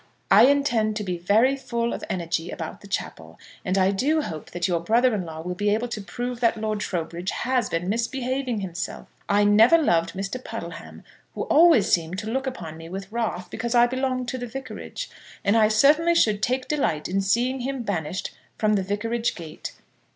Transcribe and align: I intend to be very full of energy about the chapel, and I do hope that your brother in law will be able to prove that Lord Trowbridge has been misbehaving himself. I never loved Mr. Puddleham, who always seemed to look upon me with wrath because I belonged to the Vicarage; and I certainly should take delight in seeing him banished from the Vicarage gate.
I 0.31 0.47
intend 0.47 0.95
to 0.95 1.03
be 1.03 1.19
very 1.19 1.55
full 1.55 1.93
of 1.93 2.03
energy 2.09 2.49
about 2.49 2.81
the 2.81 2.87
chapel, 2.87 3.37
and 3.63 3.77
I 3.77 3.91
do 3.91 4.21
hope 4.23 4.49
that 4.49 4.67
your 4.67 4.79
brother 4.79 5.13
in 5.13 5.25
law 5.25 5.41
will 5.41 5.53
be 5.53 5.69
able 5.71 5.89
to 5.89 6.01
prove 6.01 6.39
that 6.39 6.57
Lord 6.57 6.79
Trowbridge 6.79 7.29
has 7.29 7.69
been 7.69 7.87
misbehaving 7.87 8.61
himself. 8.61 9.07
I 9.29 9.43
never 9.43 9.77
loved 9.77 10.13
Mr. 10.13 10.43
Puddleham, 10.43 11.03
who 11.35 11.43
always 11.43 11.91
seemed 11.91 12.17
to 12.17 12.31
look 12.31 12.47
upon 12.47 12.77
me 12.77 12.89
with 12.89 13.11
wrath 13.11 13.51
because 13.51 13.75
I 13.75 13.85
belonged 13.85 14.27
to 14.29 14.39
the 14.39 14.47
Vicarage; 14.47 15.07
and 15.43 15.55
I 15.55 15.67
certainly 15.67 16.15
should 16.15 16.41
take 16.41 16.67
delight 16.67 17.07
in 17.07 17.21
seeing 17.21 17.59
him 17.59 17.83
banished 17.83 18.33
from 18.57 18.73
the 18.73 18.83
Vicarage 18.83 19.35
gate. 19.35 19.73